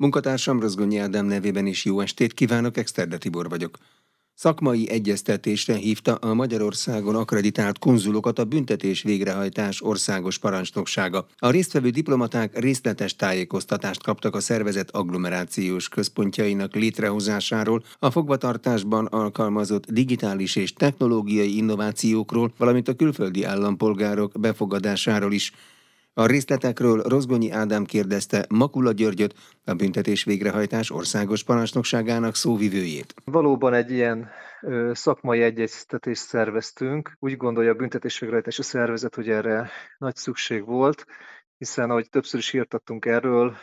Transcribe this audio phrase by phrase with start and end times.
[0.00, 3.78] Munkatársam Rozgonyi Ádám nevében is jó estét kívánok, Exterde Tibor vagyok.
[4.34, 11.26] Szakmai egyeztetésre hívta a Magyarországon akreditált konzulokat a büntetés végrehajtás országos parancsnoksága.
[11.38, 20.56] A résztvevő diplomaták részletes tájékoztatást kaptak a szervezet agglomerációs központjainak létrehozásáról, a fogvatartásban alkalmazott digitális
[20.56, 25.52] és technológiai innovációkról, valamint a külföldi állampolgárok befogadásáról is.
[26.18, 29.34] A részletekről Rozgonyi Ádám kérdezte Makula Györgyöt,
[29.64, 33.14] a büntetés végrehajtás országos parancsnokságának szóvivőjét.
[33.24, 34.28] Valóban egy ilyen
[34.92, 37.16] szakmai egyeztetést szerveztünk.
[37.18, 41.06] Úgy gondolja a büntetésvégrehajtási szervezet, hogy erre nagy szükség volt,
[41.58, 43.56] hiszen ahogy többször is írtattunk erről,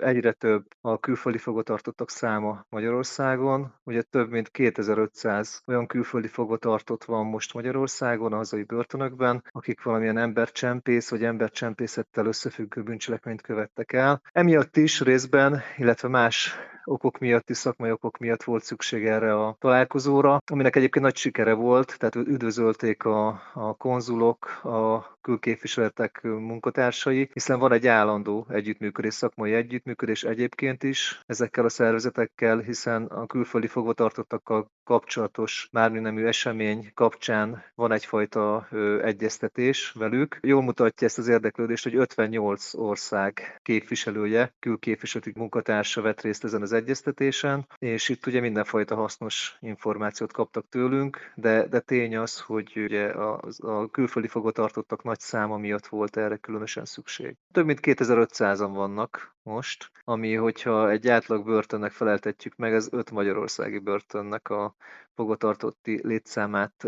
[0.00, 3.74] egyre több a külföldi fogvatartottak száma Magyarországon.
[3.84, 10.18] Ugye több mint 2500 olyan külföldi fogvatartott van most Magyarországon, a hazai börtönökben, akik valamilyen
[10.18, 14.22] embercsempész vagy embercsempészettel összefüggő bűncselekményt követtek el.
[14.32, 19.56] Emiatt is részben, illetve más okok miatt is, szakmai okok miatt volt szükség erre a
[19.58, 27.58] találkozóra, aminek egyébként nagy sikere volt, tehát üdvözölték a, a konzulok, a külképviseletek munkatársai, hiszen
[27.58, 34.70] van egy állandó együttműködés, szakmai együttműködés egyébként is ezekkel a szervezetekkel, hiszen a külföldi fogvatartottakkal
[34.84, 40.38] kapcsolatos bármi esemény kapcsán van egyfajta ö, egyeztetés velük.
[40.42, 46.72] Jól mutatja ezt az érdeklődést, hogy 58 ország képviselője, külképviselőti munkatársa vett részt ezen az
[46.72, 53.06] egyeztetésen, és itt ugye mindenfajta hasznos információt kaptak tőlünk, de, de tény az, hogy ugye
[53.06, 57.36] a, a külföldi fogvatartottak nagy száma miatt volt erre különösen szükség.
[57.52, 63.78] Több mint 2500-an vannak most, ami, hogyha egy átlag börtönnek feleltetjük meg, ez öt magyarországi
[63.78, 64.74] börtönnek a
[65.14, 66.86] fogvatartotti létszámát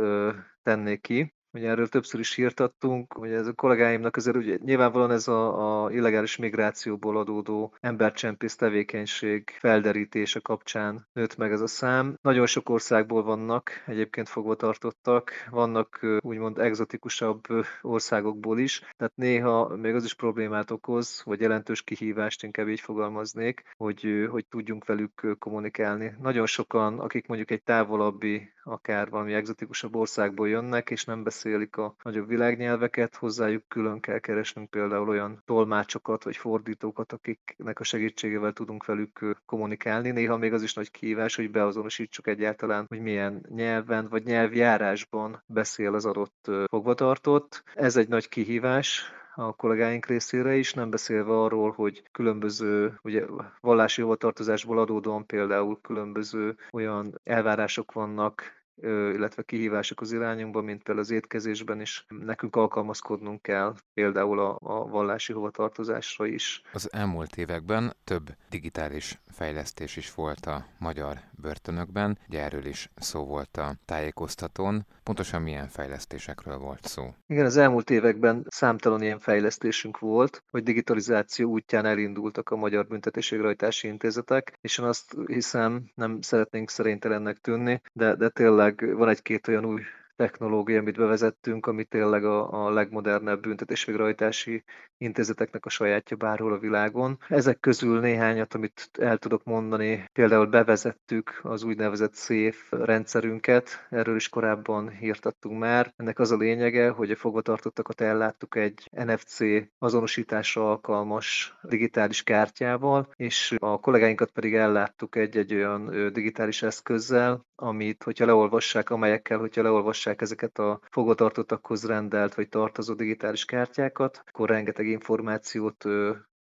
[0.63, 1.34] tenné ki.
[1.55, 5.91] Ugye erről többször is írtattunk, hogy ez a kollégáimnak azért ugye nyilvánvalóan ez a, a
[5.91, 12.19] illegális migrációból adódó embercsempész tevékenység felderítése kapcsán nőtt meg ez a szám.
[12.23, 17.43] Nagyon sok országból vannak egyébként fogva tartottak, vannak úgymond egzotikusabb
[17.83, 23.63] országokból is, tehát néha még az is problémát okoz, vagy jelentős kihívást inkább így fogalmaznék,
[23.77, 26.15] hogy, hogy tudjunk velük kommunikálni.
[26.21, 31.95] Nagyon sokan, akik mondjuk egy távolabbi, akár valami egzotikusabb országból jönnek, és nem beszélik a
[32.03, 38.85] nagyobb világnyelveket, hozzájuk külön kell keresnünk például olyan tolmácsokat vagy fordítókat, akiknek a segítségével tudunk
[38.85, 40.11] velük kommunikálni.
[40.11, 45.95] Néha még az is nagy kihívás, hogy beazonosítsuk egyáltalán, hogy milyen nyelven vagy nyelvjárásban beszél
[45.95, 47.63] az adott fogvatartott.
[47.75, 53.25] Ez egy nagy kihívás, a kollégáink részére is, nem beszélve arról, hogy különböző ugye,
[53.61, 61.11] vallási hovatartozásból adódóan például különböző olyan elvárások vannak, illetve kihívások az irányunkban, mint például az
[61.11, 66.63] étkezésben is nekünk alkalmazkodnunk kell, például a, a vallási hovatartozásra is.
[66.73, 73.25] Az elmúlt években több digitális fejlesztés is volt a magyar börtönökben, ugye erről is szó
[73.25, 74.87] volt a tájékoztatón.
[75.03, 77.15] Pontosan milyen fejlesztésekről volt szó?
[77.27, 83.89] Igen, az elmúlt években számtalan ilyen fejlesztésünk volt, hogy digitalizáció útján elindultak a magyar büntetésvégrehajtási
[83.89, 89.65] intézetek, és én azt hiszem, nem szeretnénk szerénytelennek tűnni, de, de tényleg van egy-két olyan
[89.65, 89.81] új
[90.17, 94.65] technológia, amit bevezettünk, ami tényleg a, a legmodernebb büntetésvégrehajtási
[94.99, 97.19] intézeteknek a sajátja bárhol a világon.
[97.29, 104.29] Ezek közül néhányat, amit el tudok mondani, például bevezettük az úgynevezett SAFE rendszerünket, erről is
[104.29, 105.93] korábban hírtattunk már.
[105.97, 109.39] Ennek az a lényege, hogy a fogvatartottakat elláttuk egy NFC
[109.79, 118.27] azonosításra alkalmas digitális kártyával, és a kollégáinkat pedig elláttuk egy-egy olyan digitális eszközzel, amit, hogyha
[118.27, 125.85] leolvassák, amelyekkel, hogyha leolvassák ezeket a fogvatartottakhoz rendelt vagy tartozó digitális kártyákat, akkor rengeteg információt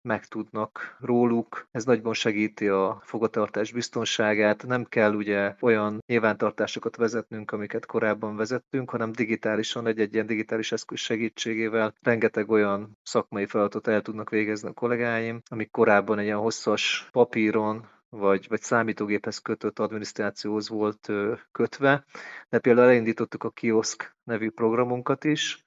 [0.02, 1.68] megtudnak róluk.
[1.72, 4.68] Ez nagyban segíti a fogatartás biztonságát.
[4.68, 11.00] Nem kell ugye olyan nyilvántartásokat vezetnünk, amiket korábban vezettünk, hanem digitálisan, egy-egy ilyen digitális eszköz
[11.00, 17.08] segítségével rengeteg olyan szakmai feladatot el tudnak végezni a kollégáim, amik korábban egy ilyen hosszas
[17.12, 21.12] papíron, vagy, vagy számítógéphez kötött adminisztrációhoz volt
[21.52, 22.06] kötve,
[22.50, 25.64] de például elindítottuk a Kiosk nevű programunkat is,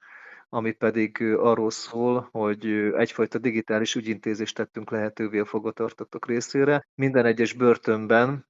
[0.49, 2.65] ami pedig arról szól, hogy
[2.95, 6.87] egyfajta digitális ügyintézést tettünk lehetővé a fogvatartottak részére.
[6.95, 8.47] Minden egyes börtönben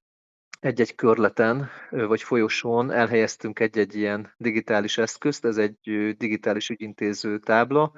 [0.59, 5.77] egy-egy körleten vagy folyosón elhelyeztünk egy-egy ilyen digitális eszközt, ez egy
[6.17, 7.91] digitális ügyintéző tábla,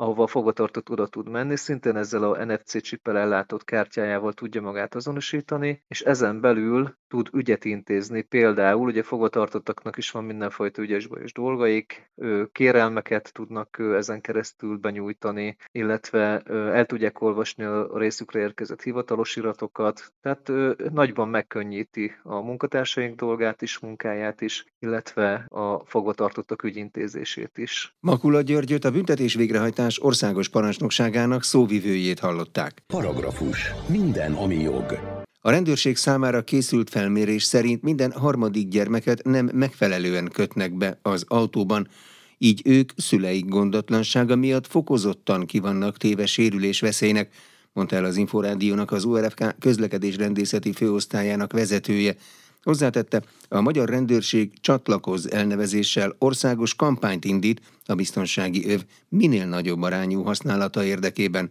[0.00, 4.94] ahova a fogvatartott oda tud menni, szintén ezzel a NFC csippel ellátott kártyájával tudja magát
[4.94, 8.22] azonosítani, és ezen belül tud ügyet intézni.
[8.22, 12.10] Például ugye fogvatartottaknak is van mindenfajta ügyesbajos dolgaik,
[12.52, 16.40] kérelmeket tudnak ezen keresztül benyújtani, illetve
[16.72, 20.52] el tudják olvasni a részükre érkezett hivatalos iratokat, tehát
[20.90, 27.94] nagyban megkönnyíti a munkatársaink dolgát is, munkáját is, illetve a fogvatartottak ügyintézését is.
[28.00, 32.82] Makula Györgyöt a büntetés végrehajtás országos parancsnokságának szóvivőjét hallották.
[32.86, 33.72] Paragrafus.
[33.86, 34.98] Minden, ami jog.
[35.40, 41.88] A rendőrség számára készült felmérés szerint minden harmadik gyermeket nem megfelelően kötnek be az autóban,
[42.38, 47.34] így ők szüleik gondatlansága miatt fokozottan kivannak téve sérülés veszélynek,
[47.72, 52.16] mondta el az Inforádiónak az URFK közlekedés rendészeti főosztályának vezetője.
[52.62, 60.22] Hozzátette, a magyar rendőrség csatlakoz elnevezéssel országos kampányt indít a biztonsági öv minél nagyobb arányú
[60.22, 61.50] használata érdekében.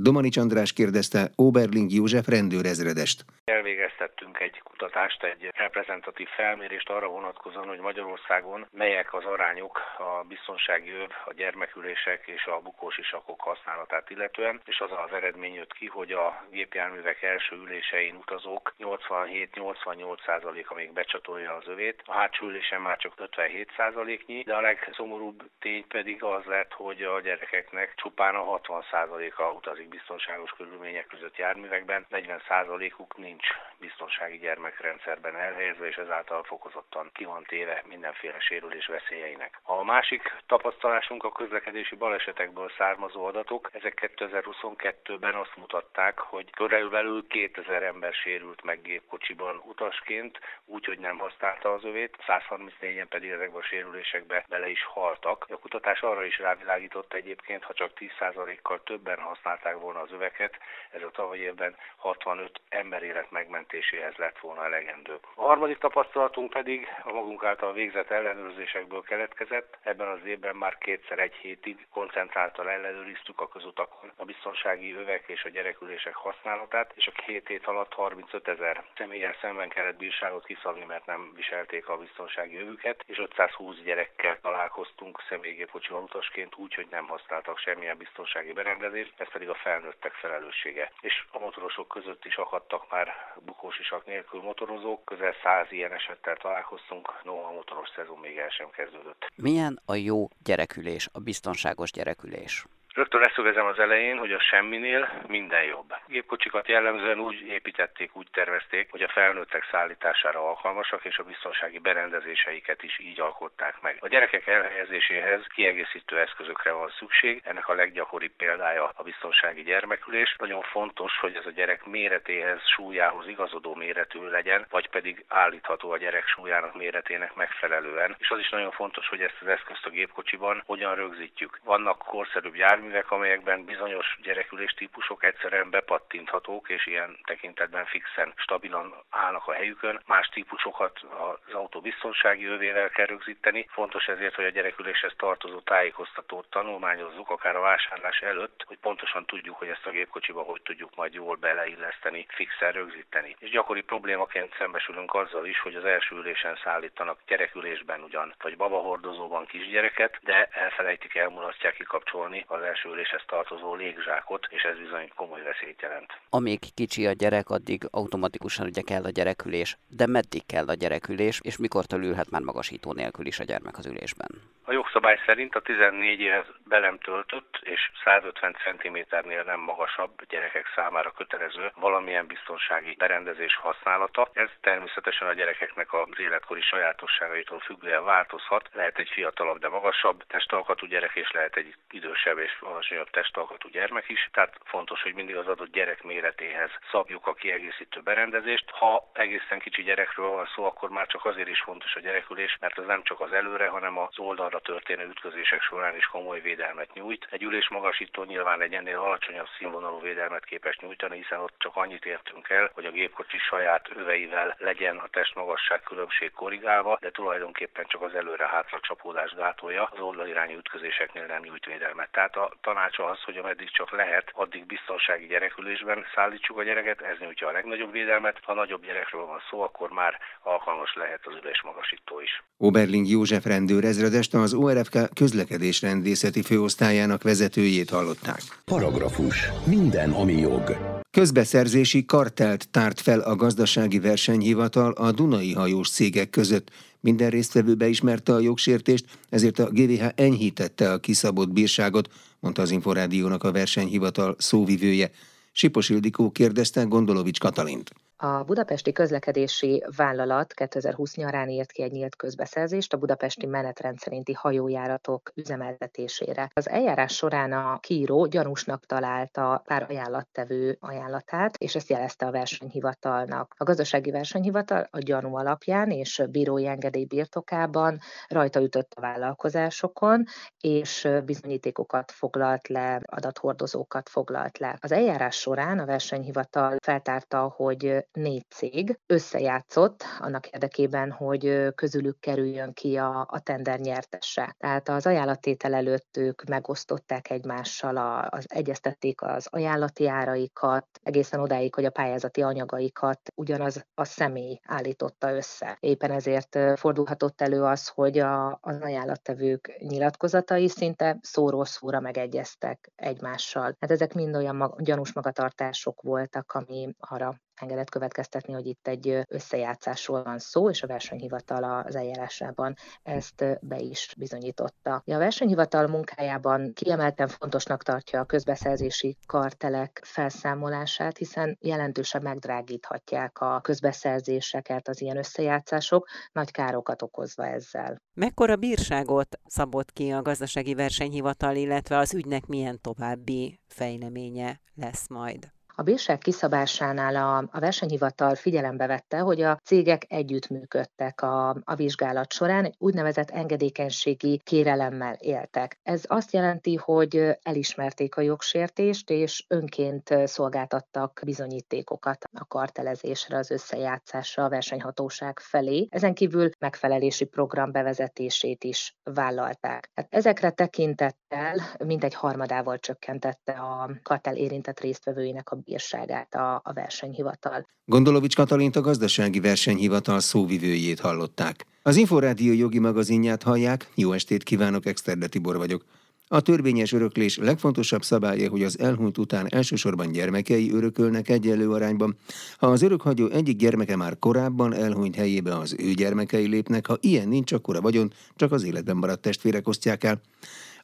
[0.00, 3.24] Domanics András kérdezte Oberling József rendőrezredest.
[3.44, 10.90] Elvégeztettünk egy kutatást, egy reprezentatív felmérést arra vonatkozóan, hogy Magyarországon melyek az arányok a biztonsági
[10.90, 15.86] öv, a gyermekülések és a bukós isakok használatát illetően, és az az eredmény jött ki,
[15.86, 22.96] hogy a gépjárművek első ülésein utazók 87-88%-a még becsatolja az övét, a hátsó ülésen már
[22.96, 29.42] csak 57%-nyi, de a legszomorúbb tény pedig az lett, hogy a gyerekeknek csupán a 60%-a
[29.42, 33.46] utazik biztonságos körülmények között járművekben, 40%-uk nincs
[33.78, 39.60] biztonsági gyermekrendszerben elhelyezve, és ezáltal fokozottan ki van téve mindenféle sérülés veszélyeinek.
[39.62, 43.70] A másik tapasztalásunk a közlekedési balesetekből származó adatok.
[43.72, 51.72] Ezek 2022-ben azt mutatták, hogy körülbelül 2000 ember sérült meg gépkocsiban utasként, úgyhogy nem használta
[51.72, 55.46] az övét, 134-en pedig ezekben a sérülésekbe bele is haltak.
[55.48, 60.58] A kutatás arra is rávilágított egyébként, ha csak 10%-kal többen használták volna az öveket,
[60.90, 65.18] ez a tavaly évben 65 emberélet megmentéséhez lett volna elegendő.
[65.34, 69.78] A harmadik tapasztalatunk pedig a magunk által végzett ellenőrzésekből keletkezett.
[69.82, 75.44] Ebben az évben már kétszer egy hétig koncentráltan ellenőriztük a közutakon a biztonsági övek és
[75.44, 80.84] a gyerekülések használatát, és a két hét alatt 35 ezer személyen szemben kellett bírságot kiszabni,
[80.84, 87.06] mert nem viselték a biztonsági övüket, és 520 gyerekkel találkoztunk személygépkocsival utasként úgy, hogy nem
[87.06, 90.92] használtak semmilyen biztonsági berendezést, ez pedig a felnőttek felelőssége.
[91.00, 93.08] És a motorosok között is akadtak már
[93.44, 98.48] bukós isak nélkül motorozók, közel száz ilyen esettel találkoztunk, noha a motoros szezon még el
[98.48, 99.26] sem kezdődött.
[99.36, 102.64] Milyen a jó gyerekülés, a biztonságos gyerekülés?
[102.98, 105.94] Rögtön leszögezem az elején, hogy a semminél minden jobb.
[106.06, 112.82] Gépkocsikat jellemzően úgy építették, úgy tervezték, hogy a felnőttek szállítására alkalmasak, és a biztonsági berendezéseiket
[112.82, 113.96] is így alkották meg.
[114.00, 120.34] A gyerekek elhelyezéséhez kiegészítő eszközökre van szükség, ennek a leggyakoribb példája a biztonsági gyermekülés.
[120.38, 125.98] Nagyon fontos, hogy ez a gyerek méretéhez, súlyához igazodó méretű legyen, vagy pedig állítható a
[125.98, 128.16] gyerek súlyának méretének megfelelően.
[128.18, 131.60] És az is nagyon fontos, hogy ezt az eszközt a gépkocsiban hogyan rögzítjük.
[131.64, 138.94] Vannak korszerűbb jármű járművek, amelyekben bizonyos gyerekülés típusok egyszerűen bepattinthatók, és ilyen tekintetben fixen, stabilan
[139.10, 140.00] állnak a helyükön.
[140.06, 143.66] Más típusokat az autó biztonsági övével kell rögzíteni.
[143.70, 149.56] Fontos ezért, hogy a gyereküléshez tartozó tájékoztatót tanulmányozzuk, akár a vásárlás előtt, hogy pontosan tudjuk,
[149.56, 153.36] hogy ezt a gépkocsiba hogy tudjuk majd jól beleilleszteni, fixen rögzíteni.
[153.38, 159.46] És gyakori problémaként szembesülünk azzal is, hogy az első ülésen szállítanak gyerekülésben ugyan, vagy babahordozóban
[159.46, 165.82] kisgyereket, de elfelejtik, elmulasztják kikapcsolni az első elsőüléshez tartozó légzsákot, és ez bizony komoly veszélyt
[165.82, 166.12] jelent.
[166.30, 171.40] Amíg kicsi a gyerek, addig automatikusan ugye kell a gyerekülés, de meddig kell a gyerekülés,
[171.42, 174.28] és mikor ülhet már magasító nélkül is a gyermek az ülésben?
[174.64, 181.10] A jogszabály szerint a 14 éves belem töltött és 150 cm-nél nem magasabb gyerekek számára
[181.10, 184.30] kötelező valamilyen biztonsági berendezés használata.
[184.32, 188.68] Ez természetesen a gyerekeknek az életkori sajátosságaitól függően változhat.
[188.72, 194.08] Lehet egy fiatalabb, de magasabb testalkatú gyerek, és lehet egy idősebb és alacsonyabb testalkatú gyermek
[194.08, 194.28] is.
[194.32, 198.70] Tehát fontos, hogy mindig az adott gyerek méretéhez szabjuk a kiegészítő berendezést.
[198.70, 202.78] Ha egészen kicsi gyerekről van szó, akkor már csak azért is fontos a gyerekülés, mert
[202.78, 207.26] az nem csak az előre, hanem az oldalra történő ütközések során is komoly védelmet nyújt.
[207.30, 212.48] Egy ülésmagasító nyilván egy ennél alacsonyabb színvonalú védelmet képes nyújtani, hiszen ott csak annyit értünk
[212.48, 218.14] el, hogy a gépkocsi saját öveivel legyen a testmagasság különbség korrigálva, de tulajdonképpen csak az
[218.14, 222.10] előre-hátra csapódás gátolja, az oldalirányú ütközéseknél nem nyújt védelmet.
[222.10, 227.18] Tehát a tanácsa az, hogy ameddig csak lehet, addig biztonsági gyerekülésben szállítsuk a gyereket, ez
[227.18, 228.38] nyújtja a legnagyobb védelmet.
[228.42, 232.42] Ha nagyobb gyerekről van szó, akkor már alkalmas lehet az ülésmagasító is.
[232.56, 238.40] Oberling József rendőr ezredest az ORFK közlekedés rendészeti főosztályának vezetőjét hallották.
[238.64, 239.36] Paragrafus.
[239.66, 240.66] Minden, ami jog.
[241.10, 246.70] Közbeszerzési kartelt tárt fel a gazdasági versenyhivatal a Dunai hajós cégek között.
[247.00, 252.08] Minden résztvevő beismerte a jogsértést, ezért a GVH enyhítette a kiszabott bírságot,
[252.40, 255.10] mondta az Inforádiónak a versenyhivatal szóvivője.
[255.52, 257.92] Sipos Ildikó kérdezte Gondolovics Katalint.
[258.20, 264.32] A Budapesti Közlekedési Vállalat 2020 nyarán írt ki egy nyílt közbeszerzést a budapesti menetrend szerinti
[264.32, 266.50] hajójáratok üzemeltetésére.
[266.54, 273.54] Az eljárás során a kiíró gyanúsnak találta pár ajánlattevő ajánlatát, és ezt jelezte a versenyhivatalnak.
[273.56, 277.98] A gazdasági versenyhivatal a gyanú alapján és bírói engedély birtokában
[278.28, 280.24] rajta ütött a vállalkozásokon,
[280.60, 284.76] és bizonyítékokat foglalt le, adathordozókat foglalt le.
[284.80, 292.72] Az eljárás során a versenyhivatal feltárta, hogy négy cég összejátszott annak érdekében, hogy közülük kerüljön
[292.72, 294.54] ki a, a tender nyertese.
[294.58, 301.74] Tehát az ajánlattétel előtt ők megosztották egymással, a, az egyeztették az ajánlati áraikat, egészen odáig,
[301.74, 305.76] hogy a pályázati anyagaikat ugyanaz a személy állította össze.
[305.80, 313.76] Éppen ezért fordulhatott elő az, hogy a, az ajánlattevők nyilatkozatai szinte szóról szóra megegyeztek egymással.
[313.80, 319.20] Hát ezek mind olyan mag, gyanús magatartások voltak, ami arra engedett következtetni, hogy itt egy
[319.28, 325.02] összejátszásról van szó, és a versenyhivatal az eljárásában ezt be is bizonyította.
[325.06, 334.88] A versenyhivatal munkájában kiemelten fontosnak tartja a közbeszerzési kartelek felszámolását, hiszen jelentősen megdrágíthatják a közbeszerzéseket
[334.88, 338.02] az ilyen összejátszások, nagy károkat okozva ezzel.
[338.14, 345.56] Mekkora bírságot szabott ki a gazdasági versenyhivatal, illetve az ügynek milyen további fejleménye lesz majd?
[345.78, 352.32] A bírság kiszabásánál a, a versenyhivatal figyelembe vette, hogy a cégek együttműködtek a, a vizsgálat
[352.32, 355.78] során, egy úgynevezett engedékenységi kérelemmel éltek.
[355.82, 364.44] Ez azt jelenti, hogy elismerték a jogsértést, és önként szolgáltattak bizonyítékokat a kartelezésre, az összejátszásra
[364.44, 365.86] a versenyhatóság felé.
[365.90, 369.90] Ezen kívül megfelelési program bevezetését is vállalták.
[369.94, 371.54] Hát ezekre tekintettel
[371.84, 377.66] mintegy harmadával csökkentette a kartel érintett résztvevőinek a bírságát a, a versenyhivatal.
[377.84, 381.66] Gondolovics Katalint a gazdasági versenyhivatal szóvivőjét hallották.
[381.82, 385.84] Az Inforádió jogi magazinját hallják, jó estét kívánok, Exterde Tibor vagyok.
[386.30, 392.16] A törvényes öröklés legfontosabb szabálya, hogy az elhunyt után elsősorban gyermekei örökölnek egyenlő arányban.
[392.58, 397.28] Ha az örökhagyó egyik gyermeke már korábban elhunyt helyébe az ő gyermekei lépnek, ha ilyen
[397.28, 400.20] nincs, akkor a vagyon csak az életben maradt testvérek osztják el.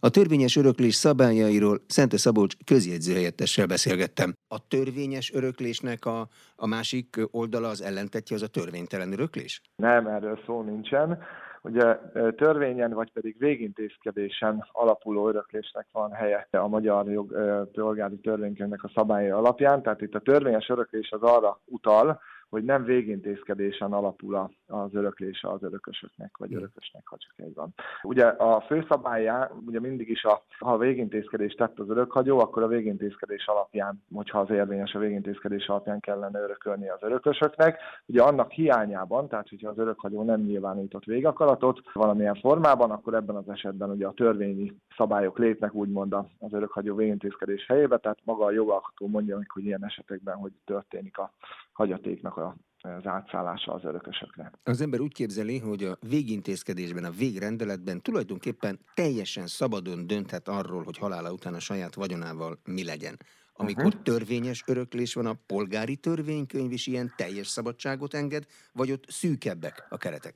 [0.04, 4.34] A törvényes öröklés szabályairól Szente Szabolcs közjegyzőhelyettessel beszélgettem.
[4.48, 9.60] A törvényes öröklésnek a, a másik oldala az ellentetje, az a törvénytelen öröklés?
[9.76, 11.18] Nem, erről szó nincsen.
[11.62, 11.98] Ugye
[12.36, 17.34] törvényen vagy pedig végintézkedésen alapuló öröklésnek van helye a magyar jog
[17.72, 22.20] polgári törvénykönyvnek a szabályai alapján, tehát itt a törvényes öröklés az arra utal,
[22.54, 27.74] hogy nem végintézkedésen alapul az öröklése az örökösöknek, vagy örökösnek, ha csak egy van.
[28.02, 32.66] Ugye a főszabályá, ugye mindig is, a, ha a végintézkedést tett az örökhagyó, akkor a
[32.66, 37.78] végintézkedés alapján, hogyha az érvényes a végintézkedés alapján kellene örökölni az örökösöknek.
[38.06, 43.48] Ugye annak hiányában, tehát hogyha az örökhagyó nem nyilvánított végakaratot valamilyen formában, akkor ebben az
[43.48, 49.06] esetben ugye a törvényi szabályok lépnek úgymond az örökhagyó végintézkedés helyébe, tehát maga a jogalkotó
[49.06, 51.32] mondja hogy ilyen esetekben hogy történik a
[51.74, 54.50] hagyatéknak a az átszállása az örökösökre.
[54.62, 60.98] Az ember úgy képzeli, hogy a végintézkedésben, a végrendeletben tulajdonképpen teljesen szabadon dönthet arról, hogy
[60.98, 63.16] halála után a saját vagyonával mi legyen.
[63.52, 64.02] Amikor uh-huh.
[64.02, 69.96] törvényes öröklés van, a polgári törvénykönyv is ilyen teljes szabadságot enged, vagy ott szűkebbek a
[69.96, 70.34] keretek?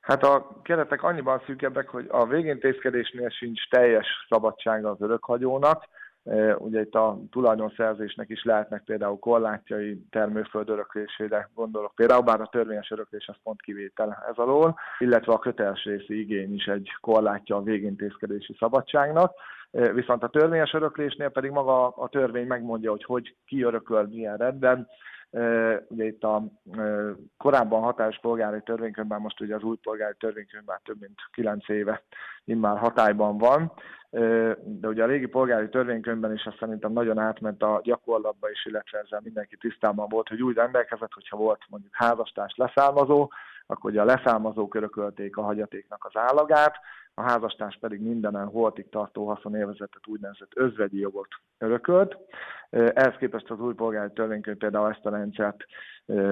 [0.00, 5.84] Hát a keretek annyiban szűkebbek, hogy a végintézkedésnél sincs teljes szabadsága az örökhagyónak,
[6.58, 12.90] Ugye itt a tulajdonszerzésnek is lehetnek például korlátjai termőföld öröklésére gondolok például, bár a törvényes
[12.90, 17.62] öröklés az pont kivétel ez alól, illetve a köteles részi igény is egy korlátja a
[17.62, 19.32] végintézkedési szabadságnak.
[19.70, 24.88] Viszont a törvényes öröklésnél pedig maga a törvény megmondja, hogy hogy ki örököl milyen rendben,
[25.88, 26.42] Ugye itt a
[27.36, 32.02] korábban hatályos polgári törvénykönyvben, most ugye az új polgári törvénykönyvben több mint 9 éve
[32.44, 33.72] immár hatályban van,
[34.62, 38.98] de ugye a régi polgári törvénykönyvben is azt szerintem nagyon átment a gyakorlatba is, illetve
[38.98, 43.30] ezzel mindenki tisztában volt, hogy úgy rendelkezett, hogyha volt mondjuk házastárs leszármazó,
[43.66, 46.76] akkor ugye a leszármazók örökölték a hagyatéknak az állagát,
[47.14, 51.28] a házastárs pedig mindenen holtig tartó haszonélvezetet úgynevezett özvegyi jogot
[51.58, 52.16] örökölt.
[52.70, 55.64] Ehhez képest az új polgári törvénykönyv például ezt a rendszert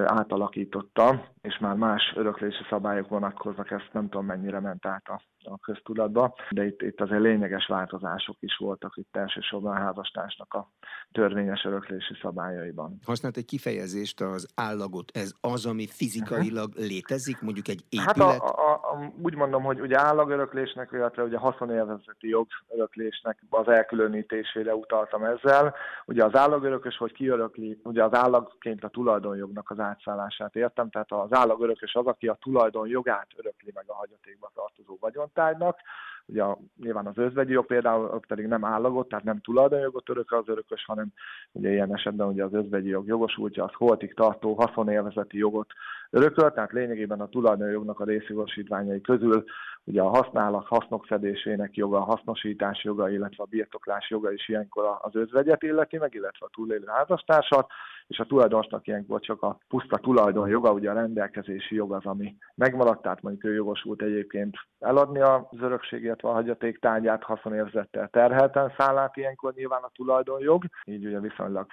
[0.05, 5.59] átalakította, és már más öröklési szabályok vonatkoznak, ezt nem tudom mennyire ment át a, a
[5.59, 10.71] köztudatba, de itt, itt azért lényeges változások is voltak itt elsősorban a házastársnak a
[11.12, 12.99] törvényes öröklési szabályaiban.
[13.05, 16.87] Használt egy kifejezést, az állagot, ez az, ami fizikailag uh-huh.
[16.87, 18.17] létezik, mondjuk egy épület?
[18.17, 24.75] Hát a, a, a, úgy mondom, hogy ugye állagöröklésnek, illetve ugye haszonélvezeti jogöröklésnek az elkülönítésére
[24.75, 25.75] utaltam ezzel.
[26.07, 30.57] Ugye az állagörökös, hogy kiörökli, ugye az állagként a tulajdonjognak az átszállását.
[30.57, 35.78] Értem, tehát az állagörökös az, aki a tulajdonjogát örökli meg a hagyatékba tartozó vagyontárgynak,
[36.26, 40.49] ugye a, nyilván az özvegyi jog például pedig nem állagot, tehát nem tulajdonjogot örök az
[40.49, 41.12] örökös, hanem
[41.52, 45.73] ugye ilyen esetben ugye az özvegyi jog jogosultja az holtig tartó haszonélvezeti jogot
[46.12, 49.45] örököl, tehát lényegében a tulajdonjognak a részjogosítványai közül
[49.85, 54.99] ugye a használat hasznok szedésének joga, a hasznosítás joga, illetve a birtoklás joga is ilyenkor
[55.00, 57.71] az özvegyet illeti meg, illetve a túlélő házastársat,
[58.07, 62.37] és a tulajdonosnak ilyenkor csak a puszta tulajdon joga, ugye a rendelkezési jog az, ami
[62.54, 68.73] megmaradt, tehát mondjuk ő jogosult egyébként eladni az örökség, illetve a hagyaték tárgyát haszonérzettel terhelten
[68.76, 71.66] szállát ilyenkor nyilván a tulajdonjog, így ugye viszonylag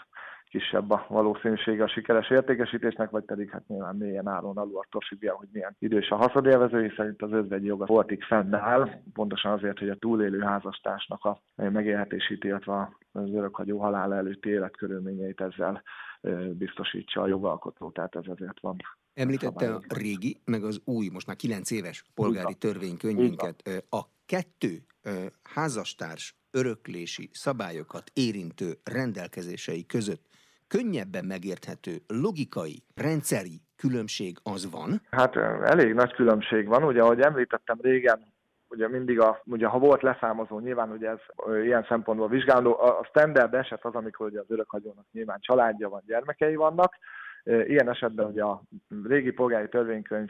[0.50, 5.36] kisebb a valószínűsége a sikeres értékesítésnek, vagy pedig hát nyilván mélyen állón alul attól függően,
[5.36, 9.90] hogy milyen idős a haszonélvező, hiszen itt az özvegyi joga voltig fennáll, pontosan azért, hogy
[9.90, 15.84] a túlélő házastársnak a megélhetését, illetve az örökhagyó halál előtti életkörülményeit ezzel
[16.52, 18.76] biztosítsa a jogalkotó, tehát ez ezért van.
[19.14, 23.86] Említette a régi, meg az új, most már kilenc éves polgári törvénykönyvünket.
[23.90, 24.78] A kettő
[25.44, 30.28] házastárs öröklési szabályokat érintő rendelkezései között
[30.70, 35.02] könnyebben megérthető logikai, rendszeri különbség az van?
[35.12, 35.36] Hát
[35.74, 36.84] elég nagy különbség van.
[36.84, 38.20] Ugye, ahogy említettem régen,
[38.68, 41.20] ugye mindig, a, ugye, ha volt leszámozó, nyilván ugye ez
[41.64, 46.56] ilyen szempontból vizsgáló, a standard eset az, amikor ugye az örökhagyónak nyilván családja van, gyermekei
[46.56, 46.94] vannak.
[47.44, 48.62] Ilyen esetben ugye a
[49.04, 50.30] régi polgári törvénykönyv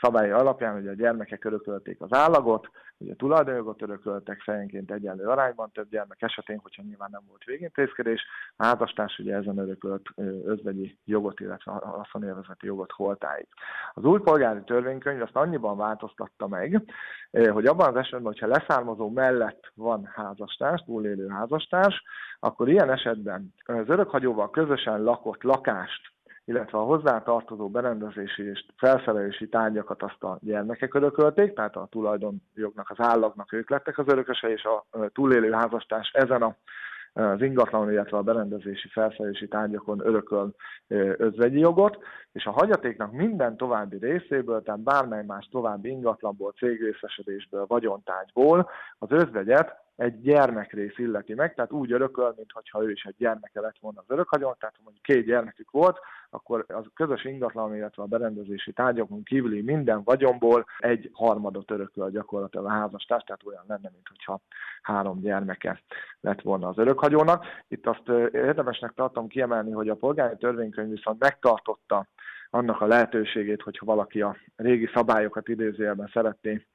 [0.00, 5.88] szabályi alapján ugye a gyermekek örökölték az állagot, ugye tulajdonjogot örököltek fejenként egyenlő arányban több
[5.88, 10.08] gyermek esetén, hogyha nyilván nem volt végintézkedés, a házastárs ugye ezen örökölt
[10.44, 13.46] özvegyi jogot, illetve haszonélvezeti jogot holtáig.
[13.92, 16.82] Az új polgári törvénykönyv azt annyiban változtatta meg,
[17.30, 22.02] hogy abban az esetben, hogyha leszármazó mellett van házastárs, túlélő házastárs,
[22.40, 26.14] akkor ilyen esetben az örökhagyóval közösen lakott lakást
[26.46, 32.96] illetve a hozzátartozó berendezési és felszerelési tárgyakat azt a gyermekek örökölték, tehát a tulajdonjognak, az
[32.98, 36.56] állagnak ők lettek az örököse, és a túlélő házastárs ezen a
[37.16, 40.54] az ingatlan, illetve a berendezési felszerelési tárgyakon örököl
[41.16, 41.98] özvegyi jogot,
[42.32, 49.85] és a hagyatéknak minden további részéből, tehát bármely más további ingatlanból, cégrészesedésből, vagyontárgyból az özvegyet
[49.96, 54.04] egy gyermekrész illeti meg, tehát úgy örököl, mintha ő is egy gyermeke lett volna az
[54.08, 55.98] örökhagyon, tehát ha mondjuk két gyermekük volt,
[56.30, 62.66] akkor az közös ingatlan, illetve a berendezési tárgyakon kívüli minden vagyomból egy harmadot örököl gyakorlatilag
[62.66, 64.40] a házastárs, tehát olyan lenne, mintha
[64.82, 65.82] három gyermeke
[66.20, 67.44] lett volna az örökhagyónak.
[67.68, 72.06] Itt azt érdemesnek tartom kiemelni, hogy a polgári törvénykönyv viszont megtartotta
[72.50, 76.66] annak a lehetőségét, hogyha valaki a régi szabályokat idézőjelben szeretné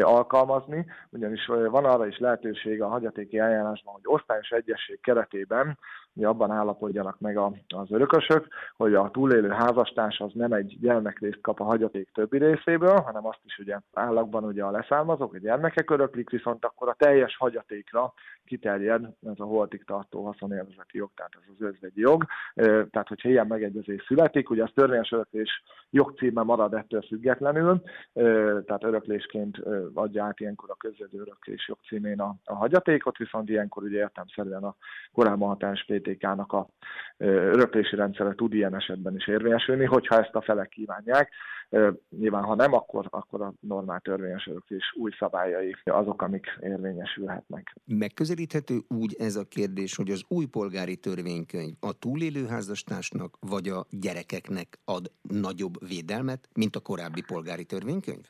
[0.00, 5.78] alkalmazni, ugyanis van arra is lehetőség a hagyatéki eljárásban, hogy osztályos egyesség keretében
[6.14, 11.40] hogy abban állapodjanak meg a, az örökösök, hogy a túlélő házastárs az nem egy gyermekrészt
[11.40, 15.90] kap a hagyaték többi részéből, hanem azt is ugye állakban ugye a leszármazók, a gyermekek
[15.90, 18.12] öröklik, viszont akkor a teljes hagyatékra
[18.44, 22.24] kiterjed ez a holtig tartó haszonélvezeti jog, tehát ez az özvegyi jog.
[22.90, 27.82] Tehát, hogyha ilyen megegyezés születik, ugye az törvényes öröklés jogcíme marad ettől függetlenül,
[28.64, 29.60] tehát öröklésként
[29.94, 34.76] adja át ilyenkor a közvető öröklés jogcímén a, a hagyatékot, viszont ilyenkor ugye értelmszerűen a
[35.12, 36.68] korábban hatályos PTK-nak a
[37.16, 41.30] öröklési rendszere tud ilyen esetben is érvényesülni, hogyha ezt a felek kívánják.
[42.18, 47.74] Nyilván, ha nem, akkor, akkor a normál törvényes öröklés új szabályai azok, amik érvényesülhetnek.
[47.84, 53.86] Megközelíthető úgy ez a kérdés, hogy az új polgári törvénykönyv a túlélő házastársnak vagy a
[53.90, 58.24] gyerekeknek ad nagyobb védelmet, mint a korábbi polgári törvénykönyv?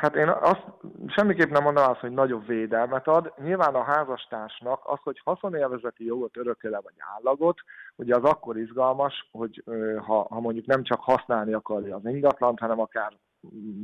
[0.00, 0.66] Hát én azt
[1.06, 3.32] semmiképp nem mondanám azt, hogy nagyobb védelmet ad.
[3.42, 7.58] Nyilván a házastársnak az, hogy haszonélvezeti jogot örököle vagy állagot,
[7.96, 9.62] ugye az akkor izgalmas, hogy
[10.06, 13.12] ha, ha mondjuk nem csak használni akarja az ingatlant, hanem akár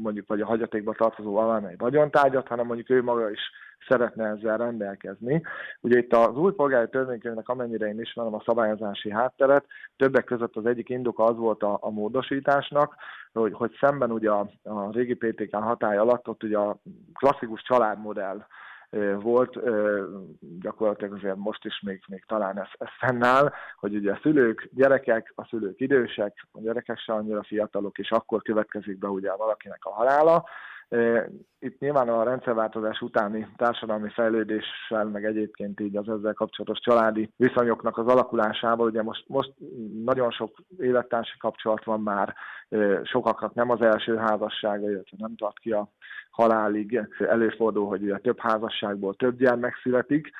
[0.02, 3.40] mondjuk vagy a hagyatékba tartozó valamely vagyontárgyat, hanem mondjuk ő maga is
[3.88, 5.42] szeretne ezzel rendelkezni.
[5.80, 9.66] Ugye itt az új polgári törvénykönyvnek, amennyire én ismerem a szabályozási hátteret,
[9.96, 12.94] többek között az egyik indoka az volt a, a módosításnak,
[13.32, 16.76] hogy, hogy szemben ugye a, a régi PTK hatály alatt ott ugye a
[17.12, 18.46] klasszikus családmodell
[19.20, 19.58] volt,
[20.60, 25.32] gyakorlatilag azért most is még, még talán ez, ez fennáll, hogy ugye a szülők, gyerekek,
[25.34, 29.90] a szülők idősek, a gyerekek se annyira fiatalok, és akkor következik be ugye valakinek a
[29.90, 30.44] halála,
[31.58, 37.98] itt nyilván a rendszerváltozás utáni társadalmi fejlődéssel, meg egyébként így az ezzel kapcsolatos családi viszonyoknak
[37.98, 39.52] az alakulásával, ugye most, most
[40.04, 42.34] nagyon sok élettársi kapcsolat van már,
[43.02, 45.88] sokaknak nem az első házassága, illetve nem tart ki a
[46.30, 47.00] halálig.
[47.18, 50.30] Előfordul, hogy ugye több házasságból több gyermek születik,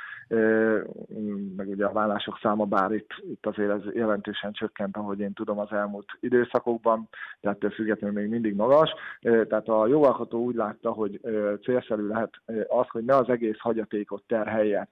[1.57, 5.59] meg ugye a vállások száma, bár itt, itt azért ez jelentősen csökkent, ahogy én tudom
[5.59, 7.09] az elmúlt időszakokban,
[7.41, 8.91] de ettől függetlenül még mindig magas.
[9.21, 11.21] Tehát a jogalkotó úgy látta, hogy
[11.63, 12.31] célszerű lehet
[12.69, 14.89] az, hogy ne az egész hagyatékot terhelje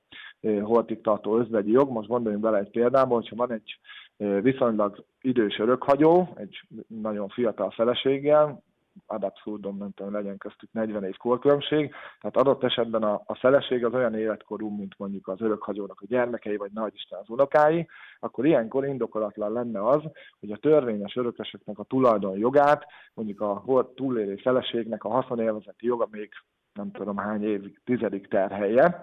[0.62, 1.90] holtig tartó özvegyi jog.
[1.90, 3.78] Most gondoljunk bele egy példába, hogyha van egy
[4.16, 8.62] viszonylag idős örökhagyó, egy nagyon fiatal feleséggel,
[9.06, 13.84] ad abszurdum, nem tudom, legyen köztük 40 év korkülönbség, tehát adott esetben a, a feleség
[13.84, 17.88] az olyan életkorú, mint mondjuk az örökhagyónak a gyermekei, vagy nagy Isten az unokái,
[18.20, 20.02] akkor ilyenkor indokolatlan lenne az,
[20.40, 26.30] hogy a törvényes örököseknek a tulajdon jogát, mondjuk a túlélő feleségnek a haszonélvezeti joga még
[26.76, 29.02] nem tudom hány évig, tizedik terhelye.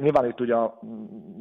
[0.00, 0.78] Nyilván itt ugye a,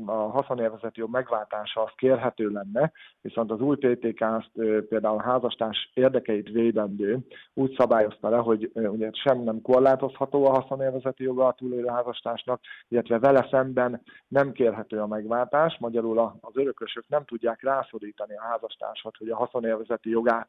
[0.05, 2.91] a haszonélvezeti jog megváltása az kérhető lenne,
[3.21, 4.51] viszont az új PTK azt
[4.89, 7.17] például házastárs érdekeit védendő
[7.53, 13.19] úgy szabályozta le, hogy ugye sem nem korlátozható a haszonélvezeti joga a túlélő házastársnak, illetve
[13.19, 19.29] vele szemben nem kérhető a megváltás, magyarul az örökösök nem tudják rászorítani a házastársat, hogy
[19.29, 20.47] a haszonélvezeti jogát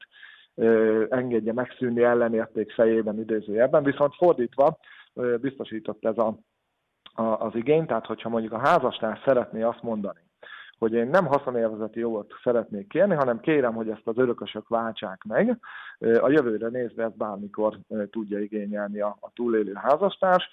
[1.08, 4.78] engedje megszűnni ellenérték fejében idézőjelben, viszont fordítva
[5.40, 6.38] biztosított ez a,
[7.14, 10.20] a, az igény, tehát hogyha mondjuk a házastárs szeretné azt mondani,
[10.80, 15.58] hogy én nem haszonélvezeti jogot szeretnék kérni, hanem kérem, hogy ezt az örökösök váltsák meg.
[15.98, 17.78] A jövőre nézve ezt bármikor
[18.10, 20.48] tudja igényelni a, túlélő házastárs.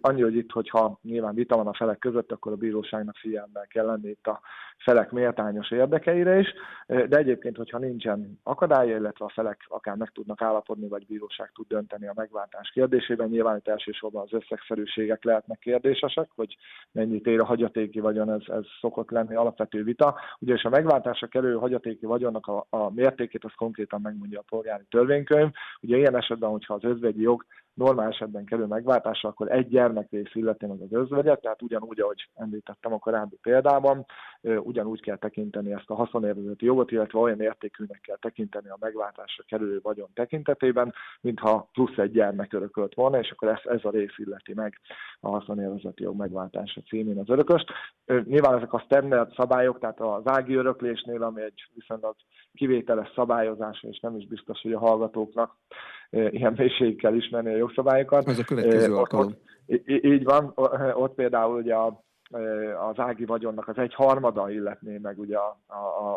[0.00, 3.86] Annyi, hogy itt, hogyha nyilván vita van a felek között, akkor a bíróságnak figyelemmel kell
[3.86, 4.40] lenni itt a
[4.78, 6.54] felek méltányos érdekeire is,
[6.86, 11.66] de egyébként, hogyha nincsen akadálya, illetve a felek akár meg tudnak állapodni, vagy bíróság tud
[11.66, 16.56] dönteni a megváltás kérdésében, nyilván itt elsősorban az összegszerűségek lehetnek kérdésesek, hogy
[16.92, 19.34] mennyit ér a hagyatéki vagyon, ez, ez szokott lenni
[19.66, 24.44] alapvető vita, ugyanis a megváltásra kerülő hagyatéki vagyonnak a, a mértékét az konkrétan megmondja a
[24.48, 25.50] polgári törvénykönyv.
[25.80, 27.44] Ugye ilyen esetben, hogyha az özvegyi jog
[27.76, 32.92] normál esetben kerül megváltásra, akkor egy gyermekrész illeti meg az özvegyet, tehát ugyanúgy, ahogy említettem
[32.92, 34.06] a korábbi példában,
[34.40, 39.80] ugyanúgy kell tekinteni ezt a haszonélvezeti jogot, illetve olyan értékűnek kell tekinteni a megváltásra kerülő
[39.82, 44.54] vagyon tekintetében, mintha plusz egy gyermek örökölt volna, és akkor ez, ez a rész illeti
[44.54, 44.80] meg
[45.20, 47.72] a haszonélvezeti jog megváltása címén az örököst.
[48.24, 52.14] Nyilván ezek a standard szabályok, tehát az ági öröklésnél, ami egy viszonylag
[52.54, 55.56] kivételes szabályozás, és nem is biztos, hogy a hallgatóknak
[56.10, 58.28] ilyen mélységig kell ismerni a jogszabályokat.
[58.28, 59.26] Ez a következő ott, alkalom.
[59.26, 60.52] Ott, így van,
[60.94, 62.04] ott például ugye a,
[62.90, 65.36] az ági vagyonnak az egy harmada illetné meg ugye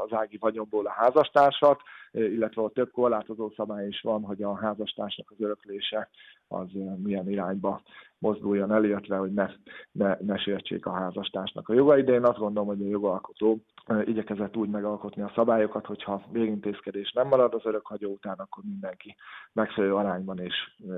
[0.04, 5.32] az ági vagyonból a házastársat, illetve ott több korlátozó szabály is van, hogy a házastársnak
[5.32, 6.10] az öröklése
[6.48, 6.68] az
[7.04, 7.82] milyen irányba
[8.20, 9.50] mozduljon el, illetve hogy ne,
[9.92, 13.64] ne, ne sértsék a házastársnak a jogait, de én azt gondolom, hogy a jogalkotó
[14.06, 19.16] igyekezett úgy megalkotni a szabályokat, hogyha végintézkedés nem marad az örökhagyó után, akkor mindenki
[19.54, 20.56] megfelelő arányban és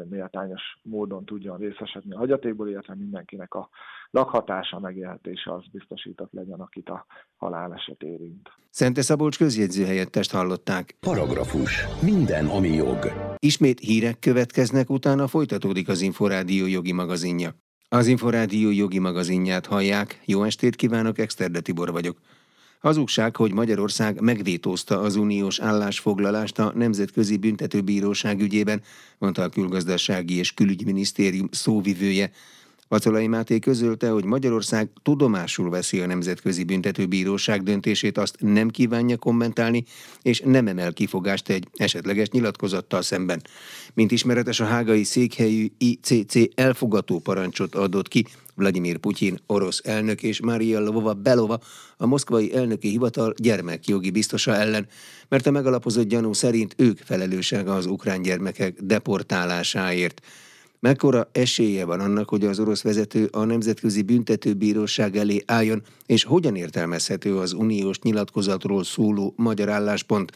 [0.09, 3.69] méltányos módon tudjon részesedni a hagyatékból, illetve mindenkinek a
[4.11, 7.05] lakhatása, megélhetése az biztosított legyen, akit a
[7.37, 8.49] haláleset érint.
[8.73, 10.95] Szente Szabolcs közjegyző helyettest hallották.
[10.99, 11.85] Paragrafus.
[12.01, 13.11] Minden, ami jog.
[13.39, 17.55] Ismét hírek következnek, utána folytatódik az Inforádió jogi magazinja.
[17.89, 20.21] Az Inforádió jogi magazinját hallják.
[20.25, 22.17] Jó estét kívánok, Exterde Tibor vagyok.
[22.79, 28.81] Hazugság, hogy Magyarország megvétózta az uniós állásfoglalást a Nemzetközi Büntetőbíróság ügyében,
[29.17, 32.31] mondta a külgazdasági és külügyminisztérium szóvivője.
[32.91, 39.83] Vacolai Máté közölte, hogy Magyarország tudomásul veszi a Nemzetközi Büntetőbíróság döntését, azt nem kívánja kommentálni,
[40.21, 43.41] és nem emel kifogást egy esetleges nyilatkozattal szemben.
[43.93, 48.25] Mint ismeretes, a hágai székhelyű ICC elfogató parancsot adott ki
[48.55, 51.59] Vladimir Putyin orosz elnök és Maria Lvova Belova
[51.97, 54.87] a moszkvai elnöki hivatal gyermekjogi biztosa ellen,
[55.29, 60.21] mert a megalapozott gyanú szerint ők felelősek az ukrán gyermekek deportálásáért.
[60.81, 66.55] Mekkora esélye van annak, hogy az orosz vezető a Nemzetközi Büntetőbíróság elé álljon, és hogyan
[66.55, 70.31] értelmezhető az uniós nyilatkozatról szóló magyar álláspont?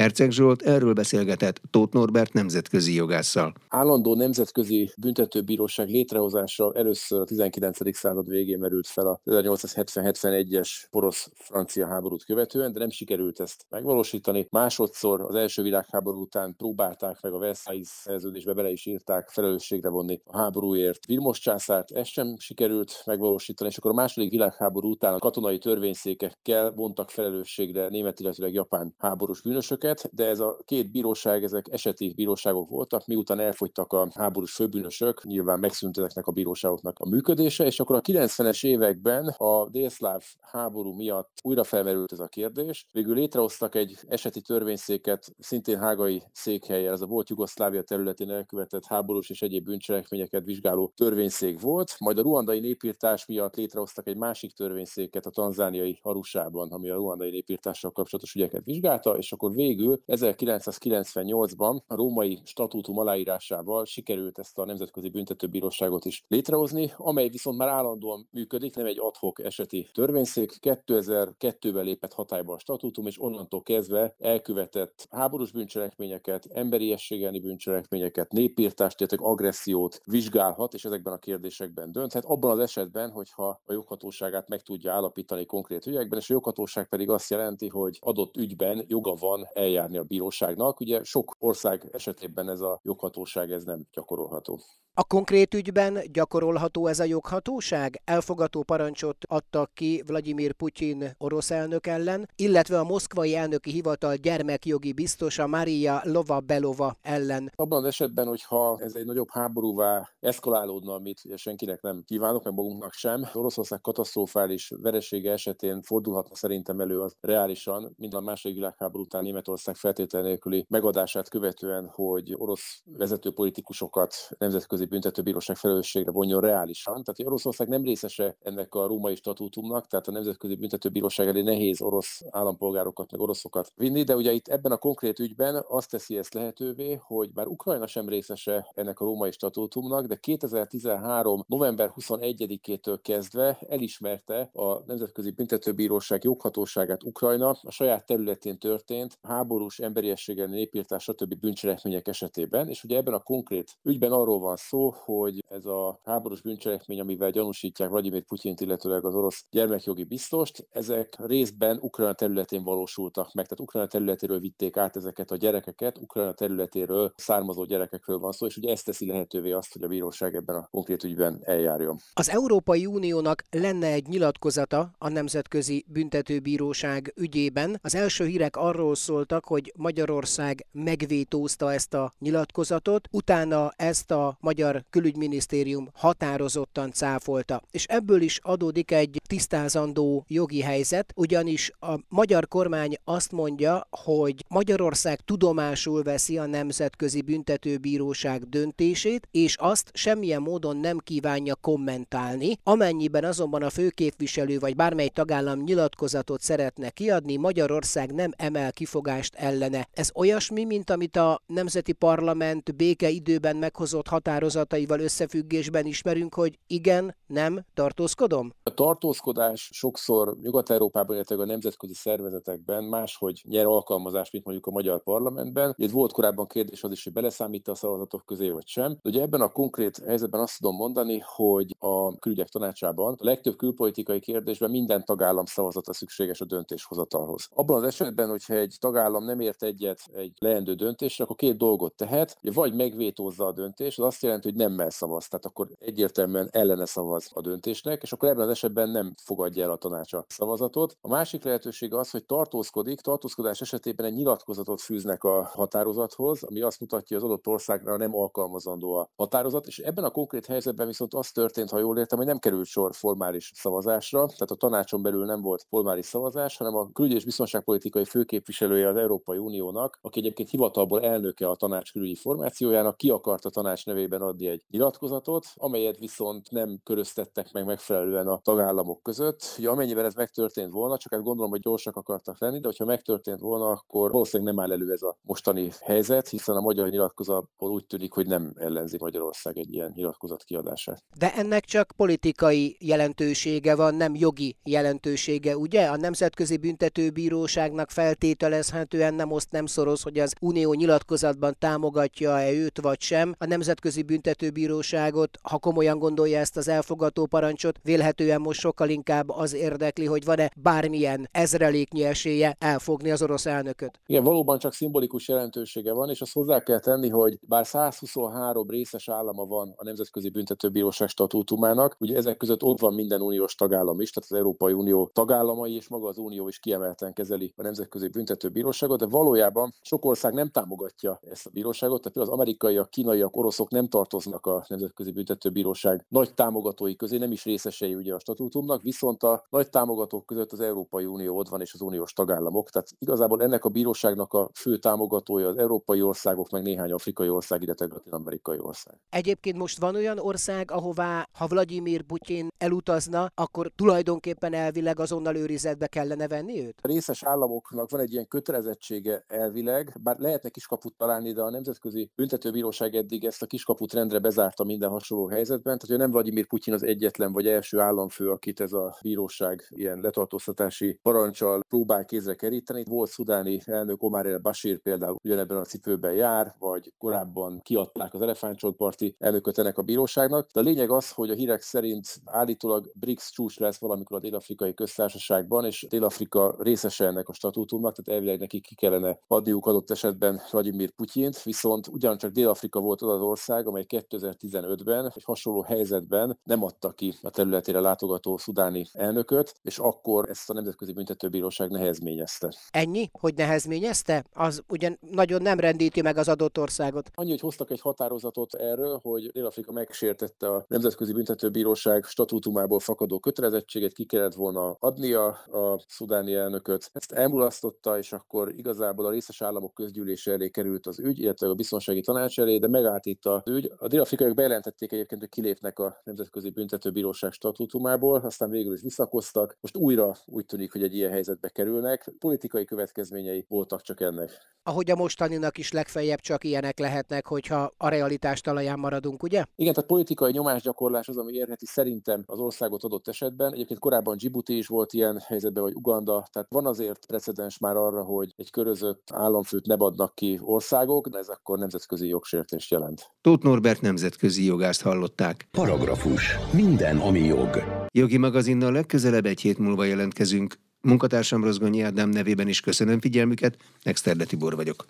[0.00, 3.54] Herceg Zsolt erről beszélgetett Tóth Norbert nemzetközi jogásszal.
[3.68, 7.96] Állandó nemzetközi büntetőbíróság létrehozása először a 19.
[7.96, 14.46] század végén merült fel a 1870-71-es porosz-francia háborút követően, de nem sikerült ezt megvalósítani.
[14.50, 20.20] Másodszor az első világháború után próbálták meg a Versailles szerződésbe bele is írták felelősségre vonni
[20.24, 25.18] a háborúért Vilmos császárt, ezt sem sikerült megvalósítani, és akkor a második világháború után a
[25.18, 31.66] katonai törvényszékekkel vontak felelősségre német, illetve japán háborús bűnösöket, de ez a két bíróság, ezek
[31.70, 37.64] eseti bíróságok voltak, miután elfogytak a háborús főbűnösök, nyilván megszűnt ezeknek a bíróságoknak a működése,
[37.64, 42.86] és akkor a 90-es években a délszláv háború miatt újra felmerült ez a kérdés.
[42.92, 49.30] Végül létrehoztak egy eseti törvényszéket, szintén hágai székhelye, ez a volt Jugoszlávia területén elkövetett háborús
[49.30, 55.26] és egyéb bűncselekményeket vizsgáló törvényszék volt, majd a ruandai népírtás miatt létrehoztak egy másik törvényszéket
[55.26, 61.94] a tanzániai Arusában, ami a ruandai népírtással kapcsolatos ügyeket vizsgálta, és akkor végül 1998-ban a
[61.94, 68.74] római statútum aláírásával sikerült ezt a Nemzetközi Büntetőbíróságot is létrehozni, amely viszont már állandóan működik,
[68.74, 70.58] nem egy adhok eseti törvényszék.
[70.60, 79.26] 2002-ben lépett hatályba a statútum, és onnantól kezdve elkövetett háborús bűncselekményeket, emberiességelni bűncselekményeket, népírtást, illetve
[79.26, 82.24] agressziót vizsgálhat, és ezekben a kérdésekben dönthet.
[82.24, 87.10] Abban az esetben, hogyha a joghatóságát meg tudja állapítani konkrét ügyekben, és a joghatóság pedig
[87.10, 90.80] azt jelenti, hogy adott ügyben joga van eljárni a bíróságnak.
[90.80, 94.60] Ugye sok ország esetében ez a joghatóság ez nem gyakorolható.
[94.94, 98.02] A konkrét ügyben gyakorolható ez a joghatóság?
[98.04, 104.92] Elfogató parancsot adtak ki Vladimir Putyin orosz elnök ellen, illetve a moszkvai elnöki hivatal gyermekjogi
[104.92, 107.52] biztosa Maria Lova Belova ellen.
[107.54, 112.54] Abban az esetben, hogyha ez egy nagyobb háborúvá eszkalálódna, amit ugye senkinek nem kívánok, meg
[112.54, 119.04] magunknak sem, Oroszország katasztrofális veresége esetén fordulhatna szerintem elő az reálisan, mint a második világháború
[119.04, 127.02] után Németország feltétel nélküli megadását követően, hogy orosz vezető politikusokat nemzetközi büntetőbíróság felelősségre vonjon reálisan.
[127.04, 132.20] Tehát Oroszország nem részese ennek a római statútumnak, tehát a Nemzetközi Büntetőbíróság elé nehéz orosz
[132.30, 136.94] állampolgárokat, meg oroszokat vinni, de ugye itt ebben a konkrét ügyben azt teszi ezt lehetővé,
[137.02, 141.44] hogy bár Ukrajna sem részese ennek a római statútumnak, de 2013.
[141.48, 150.46] november 21-től kezdve elismerte a Nemzetközi Büntetőbíróság joghatóságát Ukrajna a saját területén történt háborús, emberiességgel,
[150.46, 151.34] népírtás, stb.
[151.34, 156.40] bűncselekmények esetében, és ugye ebben a konkrét ügyben arról van szó, hogy ez a háborús
[156.40, 163.32] bűncselekmény, amivel gyanúsítják Vladimir Putyint, illetőleg az orosz gyermekjogi biztost, ezek részben Ukrajna területén valósultak
[163.32, 168.46] meg, tehát Ukrajna területéről vitték át ezeket a gyerekeket, Ukrajna területéről származó gyerekekről van szó,
[168.46, 171.96] és ugye ezt teszi lehetővé azt, hogy a bíróság ebben a konkrét ügyben eljárjon.
[172.12, 177.78] Az Európai Uniónak lenne egy nyilatkozata a Nemzetközi Büntetőbíróság ügyében.
[177.82, 178.94] Az első hírek arról
[179.30, 187.62] szóltak, hogy Magyarország megvétózta ezt a nyilatkozatot, utána ezt a magyar külügyminisztérium határozottan cáfolta.
[187.70, 194.44] És ebből is adódik egy tisztázandó jogi helyzet, ugyanis a magyar kormány azt mondja, hogy
[194.48, 202.58] Magyarország tudomásul veszi a Nemzetközi Büntetőbíróság döntését, és azt semmilyen módon nem kívánja kommentálni.
[202.62, 209.88] Amennyiben azonban a főképviselő vagy bármely tagállam nyilatkozatot szeretne kiadni, Magyarország nem emel kifogást ellene.
[209.92, 217.16] Ez olyasmi, mint amit a Nemzeti Parlament béke időben meghozott határozataival összefüggésben ismerünk, hogy igen,
[217.26, 218.52] nem, tartózkodom?
[218.62, 225.02] A tartózkodás sokszor Nyugat-Európában, illetve a nemzetközi szervezetekben máshogy nyer alkalmazást, mint mondjuk a magyar
[225.02, 225.74] parlamentben.
[225.76, 228.90] Itt volt korábban kérdés az is, hogy beleszámít a szavazatok közé, vagy sem.
[229.02, 233.56] De ugye ebben a konkrét helyzetben azt tudom mondani, hogy a külügyek tanácsában a legtöbb
[233.56, 237.48] külpolitikai kérdésben minden tagállam szavazata szükséges a döntéshozatalhoz.
[237.54, 241.94] Abban az esetben, hogyha egy tagállam nem ért egyet egy leendő döntésre, akkor két dolgot
[241.94, 246.86] tehet, vagy megvétózza a döntést, az azt jelenti, hogy nemmel szavaz, tehát akkor egyértelműen ellene
[246.86, 250.96] szavaz a döntésnek, és akkor ebben az esetben nem fogadja el a tanács a szavazatot.
[251.00, 256.80] A másik lehetőség az, hogy tartózkodik, tartózkodás esetében egy nyilatkozatot fűznek a határozathoz, ami azt
[256.80, 261.14] mutatja, hogy az adott országra nem alkalmazandó a határozat, és ebben a konkrét helyzetben viszont
[261.14, 265.24] az történt, ha jól értem, hogy nem került sor formális szavazásra, tehát a tanácson belül
[265.24, 270.50] nem volt formális szavazás, hanem a külügy és biztonságpolitikai főképviselője az Európai Uniónak, aki egyébként
[270.50, 275.98] hivatalból elnöke a tanács külügyi formációjának, ki akart a tanács nevében adni egy nyilatkozatot, amelyet
[275.98, 279.42] viszont nem köröztettek meg megfelelően a tagállamok között.
[279.58, 283.40] Ja, amennyiben ez megtörtént volna, csak hát gondolom, hogy gyorsak akartak lenni, de hogyha megtörtént
[283.40, 287.86] volna, akkor valószínűleg nem áll elő ez a mostani helyzet, hiszen a magyar nyilatkozatból úgy
[287.86, 291.02] tűnik, hogy nem ellenzi Magyarország egy ilyen nyilatkozat kiadását.
[291.18, 295.86] De ennek csak politikai jelentősége van, nem jogi jelentősége, ugye?
[295.86, 302.80] A Nemzetközi Büntetőbíróságnak feltételezhet alapvetően nem oszt, nem szoroz, hogy az unió nyilatkozatban támogatja-e őt
[302.80, 303.34] vagy sem.
[303.38, 309.54] A Nemzetközi Büntetőbíróságot, ha komolyan gondolja ezt az elfogató parancsot, vélhetően most sokkal inkább az
[309.54, 314.00] érdekli, hogy van-e bármilyen ezreléknyi esélye elfogni az orosz elnököt.
[314.06, 319.08] Igen, valóban csak szimbolikus jelentősége van, és azt hozzá kell tenni, hogy bár 123 részes
[319.08, 324.10] állama van a Nemzetközi Büntetőbíróság statútumának, ugye ezek között ott van minden uniós tagállam is,
[324.10, 328.69] tehát az Európai Unió tagállamai és maga az Unió is kiemelten kezeli a Nemzetközi Büntetőbíróságot,
[328.78, 333.88] de valójában sok ország nem támogatja ezt a bíróságot, tehát az amerikaiak, kínaiak, oroszok nem
[333.88, 339.46] tartoznak a Nemzetközi Büntetőbíróság nagy támogatói közé, nem is részesei ugye a statútumnak, viszont a
[339.50, 342.70] nagy támogatók között az Európai Unió ott van és az uniós tagállamok.
[342.70, 347.62] Tehát igazából ennek a bíróságnak a fő támogatója az európai országok, meg néhány afrikai ország,
[347.62, 348.98] illetve latin-amerikai ország.
[349.08, 355.86] Egyébként most van olyan ország, ahová, ha Vladimir Putyin elutazna, akkor tulajdonképpen elvileg azonnal őrizetbe
[355.86, 356.78] kellene venni őt?
[356.82, 358.28] A részes államoknak van egy ilyen
[358.60, 364.18] kötelezettsége elvileg, bár lehetne kiskaput találni, de a Nemzetközi Büntetőbíróság eddig ezt a kiskaput rendre
[364.18, 365.78] bezárta minden hasonló helyzetben.
[365.78, 370.00] Tehát, hogy nem Vladimir Putyin az egyetlen vagy első államfő, akit ez a bíróság ilyen
[370.00, 372.84] letartóztatási parancsal próbál kézre keríteni.
[372.88, 378.20] Volt szudáni elnök Omar el Bashir például ugyanebben a cipőben jár, vagy korábban kiadták az
[378.20, 380.50] elefántcsontparti elnököt ennek a bíróságnak.
[380.52, 384.74] De a lényeg az, hogy a hírek szerint állítólag BRICS csúcs lesz valamikor a dél-afrikai
[384.74, 390.40] köztársaságban, és Dél-Afrika részese ennek a statútumnak, tehát elvileg neki ki kellene adniuk adott esetben
[390.50, 396.62] Vladimir Putyint, viszont ugyancsak Dél-Afrika volt az az ország, amely 2015-ben egy hasonló helyzetben nem
[396.62, 402.54] adta ki a területére látogató szudáni elnököt, és akkor ezt a Nemzetközi Büntetőbíróság nehezményezte.
[402.70, 404.24] Ennyi, hogy nehezményezte?
[404.32, 407.10] Az ugyan nagyon nem rendíti meg az adott országot.
[407.14, 413.92] Annyi, hogy hoztak egy határozatot erről, hogy Dél-Afrika megsértette a Nemzetközi Büntetőbíróság statútumából fakadó kötelezettséget,
[413.92, 416.90] ki kellett volna adnia a szudáni elnököt.
[416.92, 421.54] Ezt elmulasztotta, és akkor igazából a részes államok közgyűlése elé került az ügy, illetve a
[421.54, 423.72] biztonsági tanács elé, de megállt itt az ügy.
[423.76, 429.56] A dél-afrikaiak bejelentették egyébként, hogy kilépnek a Nemzetközi Büntetőbíróság statútumából, aztán végül is visszakoztak.
[429.60, 432.12] Most újra úgy tűnik, hogy egy ilyen helyzetbe kerülnek.
[432.18, 434.58] Politikai következményei voltak csak ennek.
[434.62, 439.44] Ahogy a mostaninak is legfeljebb csak ilyenek lehetnek, hogyha a realitás talaján maradunk, ugye?
[439.54, 443.52] Igen, tehát politikai nyomásgyakorlás az, ami érheti szerintem az országot adott esetben.
[443.52, 448.02] Egyébként korábban Djibouti is volt ilyen helyzetben, vagy Uganda, tehát van azért precedens már arra,
[448.02, 453.10] hogy egy körözött államfőt ne adnak ki országok, de ez akkor nemzetközi jogsértést jelent.
[453.20, 455.48] Tóth Norbert nemzetközi jogást hallották.
[455.50, 456.36] Paragrafus.
[456.52, 457.62] Minden, ami jog.
[457.92, 460.54] Jogi magazinnal legközelebb egy hét múlva jelentkezünk.
[460.80, 464.84] Munkatársam Rozgonyi Ádám nevében is köszönöm figyelmüket, Exterde Tibor vagyok.